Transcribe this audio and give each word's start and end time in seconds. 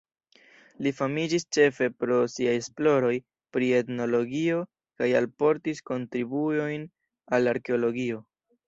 Li 0.85 0.93
famiĝis 0.99 1.45
ĉefe 1.57 1.89
pro 2.03 2.17
siaj 2.37 2.55
esploroj 2.61 3.13
pri 3.59 3.69
etnologio 3.83 4.65
kaj 5.03 5.11
alportis 5.23 5.87
kontribuojn 5.93 6.93
al 7.39 7.55
arkeologio. 7.55 8.23